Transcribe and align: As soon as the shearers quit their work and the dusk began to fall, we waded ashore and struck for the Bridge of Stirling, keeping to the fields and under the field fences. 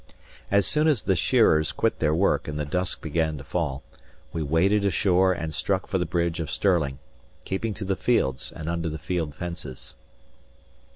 As 0.49 0.65
soon 0.65 0.87
as 0.87 1.03
the 1.03 1.15
shearers 1.15 1.71
quit 1.71 1.99
their 1.99 2.11
work 2.15 2.47
and 2.47 2.57
the 2.57 2.65
dusk 2.65 3.03
began 3.03 3.37
to 3.37 3.43
fall, 3.43 3.83
we 4.33 4.41
waded 4.41 4.83
ashore 4.83 5.31
and 5.31 5.53
struck 5.53 5.85
for 5.85 5.99
the 5.99 6.07
Bridge 6.07 6.39
of 6.39 6.49
Stirling, 6.49 6.97
keeping 7.45 7.75
to 7.75 7.85
the 7.85 7.95
fields 7.95 8.51
and 8.51 8.67
under 8.67 8.89
the 8.89 8.97
field 8.97 9.35
fences. 9.35 9.93